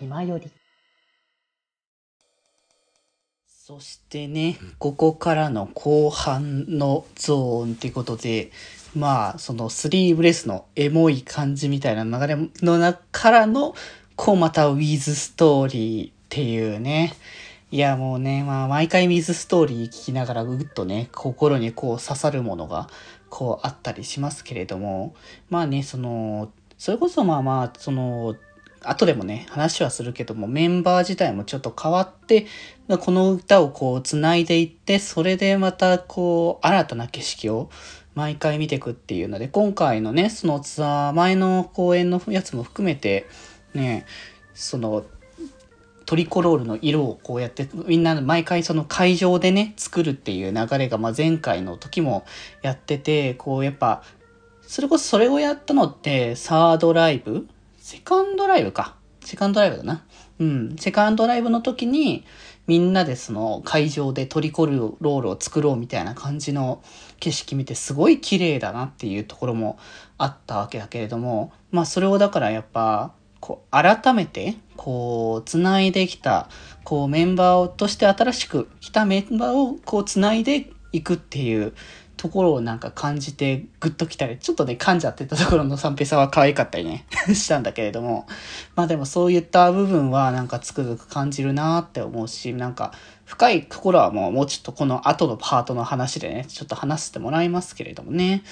[0.00, 0.50] 気まより。
[3.46, 8.50] そしてね、ここからの後半のゾーンってことで、
[8.96, 13.74] まあ、そのスリーブレスのエモい感じみたいな流れの中からの、
[14.16, 17.12] こうまたウィズストーリーっていうね。
[17.70, 22.88] いやもうね、まあ毎回ウィズストーリー聞きながらぐっとね、心にこう刺さるものが
[23.28, 25.14] こうあったりしますけれども、
[25.50, 28.34] まあね、その、それこそまあまあ、その、
[28.82, 32.46] 後でもね、話はするけども、メンバー自体もちょっと変わって、
[32.88, 37.70] この歌をこう繋いでいって、それでまたこう、新たな景色を
[38.14, 43.26] 毎回見ていくっていうので、今回のね、そのツアー、前の公演のやつも含めて、
[43.74, 44.06] ね、
[44.54, 45.04] その、
[46.06, 52.24] トリコロールの色をこうやって、みんな毎回その会場でね、作るっていう流れが、まあ、前回の時も
[52.62, 54.02] やってて、こうやっぱ、
[54.62, 57.46] それこそそれをやったのって、サードライブ
[57.90, 58.94] セカンドライブか。
[59.24, 60.04] セカンドライブだな。
[60.38, 60.76] うん。
[60.78, 62.24] セカンドライブの時に、
[62.68, 66.84] みんなでその会場でトリコロールを作ろうみたいな感じの
[67.18, 69.76] 景色見てすごい綺麗だなっていうところも
[70.18, 76.48] あったわけだけれども、まあそれをだからやっぱ、こう改めて、こう、繋いできた、
[76.84, 81.74] こうメンバーとして新しく来たメンバーをこう繋いでいくっていう
[82.20, 88.26] ところをなんか感じてグッときたり、ちょっとね、噛んじゃってたところの三平さんは可愛かったりね したんだけれども、
[88.76, 92.92] まあでもそういった部分はなんかつくづく感じるなって思うし、なんか
[93.24, 98.42] 深いところはもうもうちょっとこの後のパートの話でね、ちょっと話してもらいますけれどもね。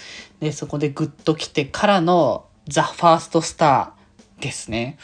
[0.41, 4.97] で、そこでグッと来てからのザ・ファーストスターですね。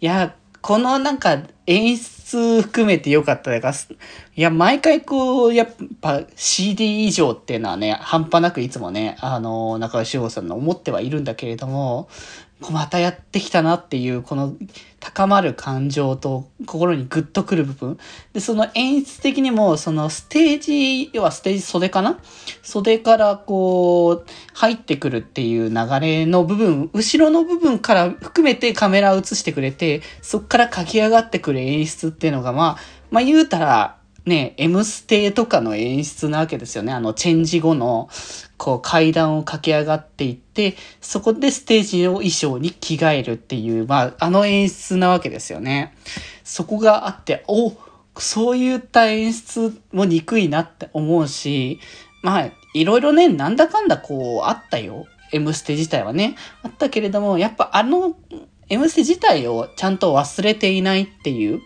[0.00, 1.38] いや、このなんか
[1.68, 3.72] 演出含めて良かったか
[4.36, 5.68] いや、毎回こう、やっ
[6.00, 12.08] ぱ CD 以上っていうのはね、半端なくいつもね、あの、中川志保さんの思ってはいるんだけれども、
[12.72, 14.54] またやってきたなっていう、この
[14.98, 17.98] 高まる感情と心にグッとくる部分。
[18.32, 22.18] で、その演出的にも、そのステージ、要はステージ袖かな？
[22.62, 32.76] 袖からこう、入ってくるっていう流れの部分、後ろの部分から含めてカメラを映してくれて、そっから駆け上がってくれる演出っていうのが、まあ、
[33.10, 33.98] まあ言うたら、
[34.28, 36.92] ね、M ステとかの演出なわけですよね。
[36.92, 38.08] あの、チェンジ後の、
[38.58, 45.94] こう、階段を駆け上がっていって、そこでステージの衣装に着替えるっていう、まあ、あの演出なわけですよね。
[46.44, 47.72] そこがあって、お
[48.18, 51.80] そういった演出も憎いなって思うし、
[52.22, 55.06] まあ、いろいろね、なんだかんだこう、あったよ。
[55.32, 56.36] M ステ自体はね。
[56.62, 58.16] あったけれども、やっぱあの、
[58.68, 61.60] M ステ自体をちゃんと忘れていないっていう。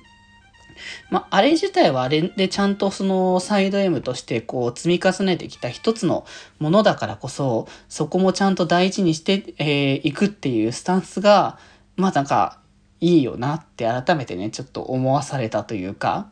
[1.10, 6.24] まあ、あれ自体はあれでちゃんとそのサイド M としてこう積み重ねてきた一つの
[6.58, 11.58] ものだからこそ、そこもちゃんと大事にして、えー、いくっていうスタンスが、
[11.96, 12.58] まあなんか、
[13.00, 16.30] いいよなって改めてね、ちょっと思わされたというか、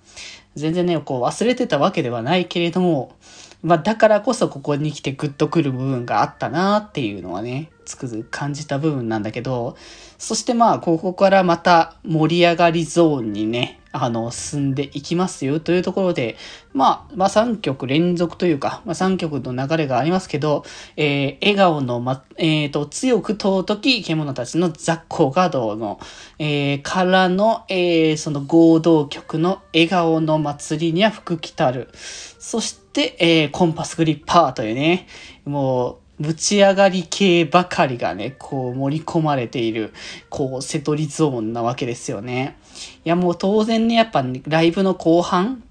[0.54, 3.16] 全然ね、こう忘れてたわけではないけれども、
[3.62, 9.76] まあだからこそここに来てグッとくる部分があったなっていうのはね、つくづく感じた部分なんだけど、
[10.18, 16.36] そしてまあここからまた盛り上がりゾーンにね、あの、進んでいきますよというところで、
[16.72, 20.64] まあ、まあ3曲連続というか、まあ3曲の流れがありますけど、
[20.96, 25.98] えー、笑顔のま、えっ、ー、と、強く尊き獣たちの雑魚画道の、
[26.38, 31.88] えー、からの、えー、その合同曲の笑顔の祭りには福来たる。
[31.94, 35.08] そして、えー、コンパスグリッパーというね、
[35.44, 39.94] もう、ぶち上がり系ばかりがね、こう盛り込まれている、
[40.28, 42.58] こう、セトリゾーンなわけですよね。
[43.04, 45.62] いや、もう当然ね、やっぱ、ね、ライブの後半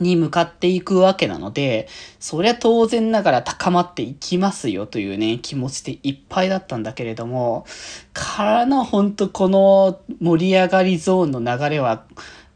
[0.00, 1.88] に向かっていくわけなので、
[2.20, 7.66] そりゃ当然ながら高まっていきますよというね、気持ちでいっぱいだったんだけれども、
[8.12, 12.04] からのほんとこの盛り上がりゾーンの流れは、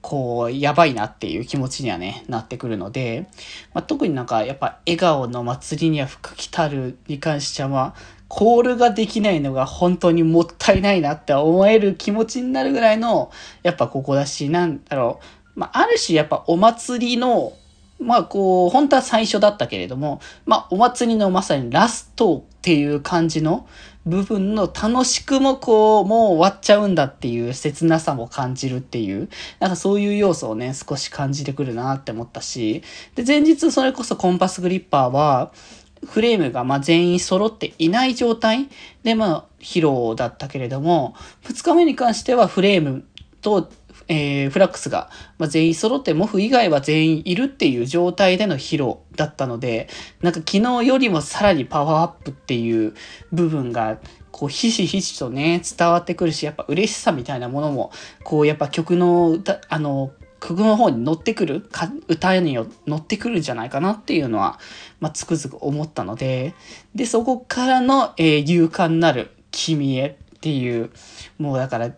[0.00, 3.28] こう、やばいなっていう気持ちにはね、なってくるので、
[3.74, 7.94] まあ、特になんかやっぱ笑顔の祭りには福来たるに関しては、まあ、
[8.30, 13.32] コールができないのが本当にもったいないなって思える気持ちになるぐらいの、
[13.64, 15.18] やっぱここだし、なんだろ
[15.56, 15.58] う。
[15.58, 17.52] まあ、ある種やっぱお祭りの、
[17.98, 23.66] まあこう、本当は最初だったけれども、まあお祭りのまさにラストっていう感じの、
[24.06, 29.28] 部分の楽しくもこう、もう終わっちゃうんだっていう切なさも感じるっていう、
[29.58, 32.82] なんかそういう要素をね、少し感じてくるなって思ったし、
[33.14, 35.52] で、前日それこそコンパスグリッパーは、
[36.06, 38.68] フレームがま全員揃っていない状態
[39.02, 41.14] でま披露だったけれども、
[41.44, 43.04] 2日目に関してはフレーム
[43.42, 43.70] と
[44.12, 45.08] えー、フラックスが、
[45.38, 49.88] ま、全員揃ってモフ以外は全員いるっていう状態での披露だったので、
[50.20, 52.94] なんか昨日よりもさらにパワーアップっていう
[53.30, 53.98] 部分が、
[54.32, 57.92] こう、ひしひしとね、伝わってくるし、やっぱ嬉しさみたいなものも、
[58.24, 64.58] こう、やっぱ曲の歌、あの、曲の方に乗ってくるか歌に乗ってくるんじゃないかなっていうのは、
[64.98, 66.54] まあ、つくづく思ったので、
[66.94, 70.90] で、そこからの、えー、勇敢なる君へっていう、
[71.38, 71.90] もうだから、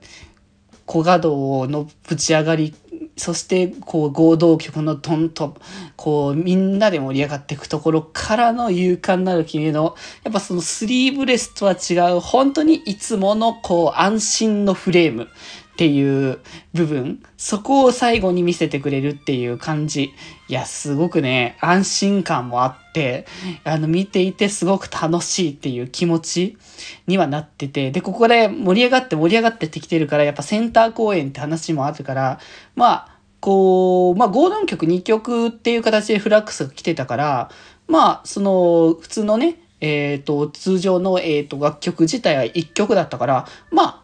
[0.85, 2.75] 小画道のぶち上がり、
[3.17, 5.57] そしてこう合同曲のトンと、
[5.97, 9.95] こうみんなで盛り上がっていくところからの勇敢なる君の、
[10.25, 15.29] やっぱそのスリーブレスとは違う、本当にいつものこう安心のフレーム。
[15.73, 16.39] っていう
[16.75, 20.13] 部分、そこを最後に見せてくれるっていう感じ。
[20.49, 23.27] いや、すごくね、安心感もあって、
[23.65, 26.59] あの、見ていてすごく楽しいっていう気持ち
[27.07, 32.39] にはなってて、で、ここで盛り上がって盛り上がってってきてるから、やっぱセンター公演って話もあるから、
[32.77, 37.51] まあ、こう、まあ、合同曲2曲っていう形でフラックスが来てたから、
[37.89, 44.02] まあ、その、普通のね、えっ、ー、と、通常の、えっ、ー、と、楽曲自体は1曲だったから、まあ、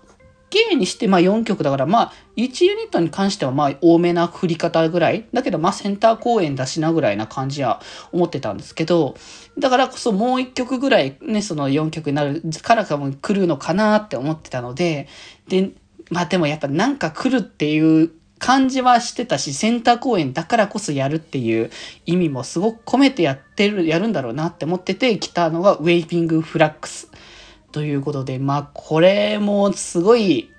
[0.50, 5.26] K にしてまあ4曲だから、まあ1ユニットに関してはまあ多めな振り方ぐらい。
[5.32, 7.80] だけどまあセンター公演だしなぐらいな感じは
[8.12, 9.16] 思ってたんですけど、
[9.58, 15.08] だからこそもう1曲ぐらいね、その4曲になるからかも来るのかなって思ってたので、
[15.48, 15.70] で、
[16.10, 21.70] まあでもやっぱなんか来るっていう感じはしてたし、センター公演だからこそやるっていう
[22.06, 27.10] 意味もすごく込めてやってる、やるんだろうなって思ってて来たのがウェイピングフラックス。
[27.72, 30.50] ということで、まあ、これもすごい、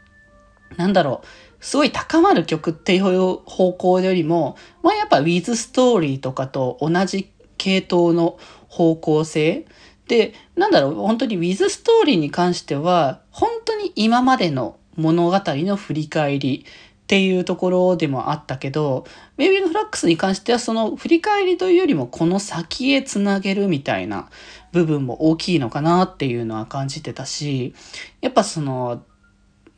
[0.78, 1.28] なんだろう、
[1.60, 9.66] すごい高まる曲っていう方向よりも、まあやっぱ With Story とかと同じ系統の方向性。
[10.08, 16.66] で、なんだろう、本当に With Story に関しては、本当に今までの物語の振り返り。
[17.10, 19.04] っていうところでもあったけど、
[19.36, 24.30] ベイビーのフラックスに関してはその振り返りというよりもこの先へつなげるみたいな
[24.72, 27.74] 部分も大きいのかなっていうのは感じてたし、
[28.22, 29.02] やっぱその、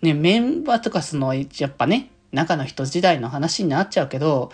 [0.02, 4.52] ね、メンバーとかその、やっぱね、中の人時代の話になっちゃうけど、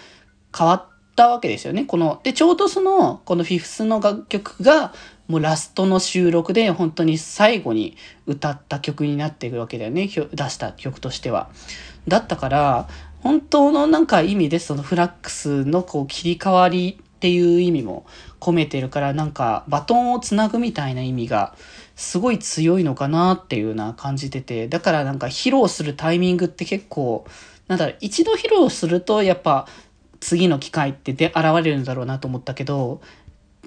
[0.55, 1.83] 変わったわけですよね。
[1.85, 4.93] この、で、ちょうどその、このフィフスの楽曲が、
[5.27, 7.97] もうラストの収録で本当に最後に
[8.27, 10.07] 歌った曲になっていくわけだよね。
[10.07, 11.49] 出した曲としては。
[12.07, 12.87] だったから、
[13.21, 18.05] 本当のなんか意味でそのフラックスのこう切り替わりっていう意味も
[18.39, 21.55] 込めてるからなんかバトンをつなぐみたいな意味が
[21.95, 27.25] すごい強いのかなっていうのは感じててだからなんか披露するタイミングって結構
[27.67, 29.67] なんだろう一度披露するとやっぱ
[30.19, 33.01] 次の機会ってで現れるんだろうなと思ったけど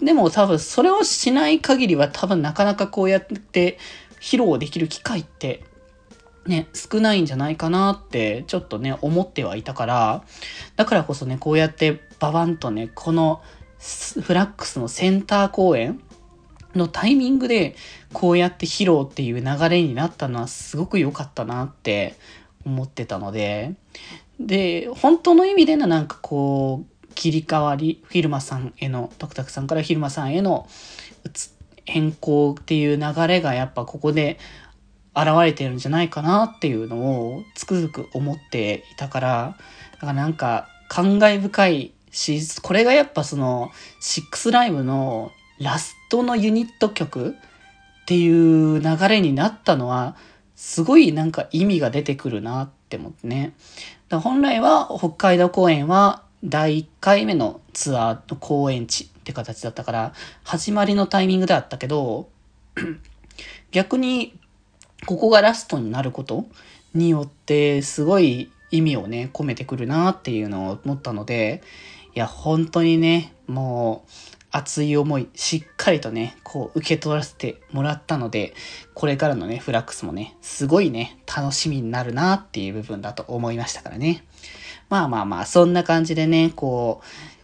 [0.00, 3.78] でも多分それをしない限りは多分なかなかこうやって
[4.20, 5.64] 披露できる機会って
[6.46, 10.24] ね、少ないんじゃないかなってちょっとね、思ってはいたから、
[10.76, 13.42] だからこそね、こうやってババンとね、この
[14.22, 16.00] フラックスのセンター公演
[16.74, 17.76] のタイミングで
[18.12, 22.14] こうやって披露っていう流れになったのはすごく良かったなって
[22.64, 23.74] 思ってたので、
[24.38, 30.68] で、本当の意味でのなんかこう、切り替わり、フィルマさんへの、トクタクさんからフィルマさんへの
[31.84, 34.38] 変更っていう流れがやっぱここで
[35.16, 39.56] 現れてるんじゃないかなっていうのをつくづく思っていたから、
[39.92, 43.70] だからなんか感慨深いし、これがやっぱその、
[44.00, 47.36] シックスライブのラストのユニット曲
[48.02, 50.16] っていう流れになったのは、
[50.56, 53.54] すごいなんか意味が出てくるなって思ってね。
[54.08, 62.28] だ本来は北海道公演は第1回目のツアーの公演地って形だったから、始まりのタイミングであったけど、
[63.70, 64.39] 逆に
[65.06, 66.46] ここがラストになること
[66.94, 71.62] によってすごい意味をね、込めてくるなっていうのを思ったので、
[72.14, 74.10] いや、本当にね、もう、
[74.52, 78.54] 熱い思い、しっかりとね、こう、受け取らせてもらったので、
[78.94, 84.24] これからのね、フラックスもね、すごいね、楽しみになるなっていう部分だと思いましたからね。
[84.88, 87.39] まあまあまあ、そんな感じでね、こう、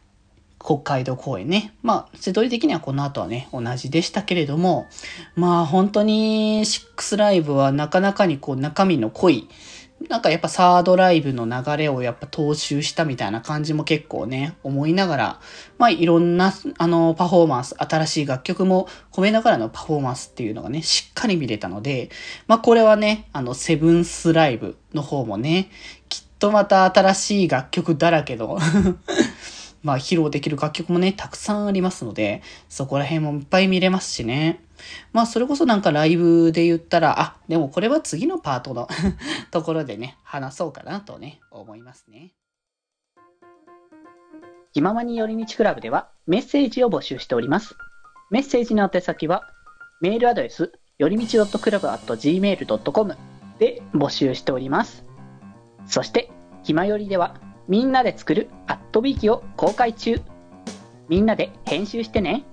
[0.66, 1.72] 北海道公演ね。
[1.82, 4.88] まあ、瀬戸り的にはこの後はね、同じでしたけれども、
[5.36, 9.48] まあ本当に、シックスライブはなかなかにこう中身の濃い、
[10.08, 15.40] なんかやっぱサードライブの流れをやっぱ踏襲したみたいな感じも結構ね、思いながら、
[15.78, 22.10] まあいろんなあのパフォーマンス、新しい楽曲も込めながらのパフォーマンスっていうのがね、しっかり見れたので、
[22.48, 25.70] まあこれはね、あのセブンスライブの方もね、
[26.08, 28.58] きっとまた新しい楽曲だらけの
[29.86, 34.64] まあ披露できる楽曲もね、たくさんありますので、そこら辺もいっぱい見れますしね。
[35.12, 38.88] まあそれこそなんかライブで言ったら、あ、でもこれは次のパートの
[39.52, 42.32] ところでね、話そうかなとね、思いますね。
[44.72, 47.76] 気ままに寄り道クラブではメッセージを募集しております。
[48.30, 49.48] メッセージの宛先は、
[50.00, 53.16] メールアドレス、よりみち .club.gmail.com
[53.60, 55.04] で募集しております。
[55.86, 56.28] そして、
[56.64, 57.36] ひまよりでは、
[57.68, 60.20] みんなで作るアットビーキを公開中。
[61.08, 62.44] みんなで編集してね。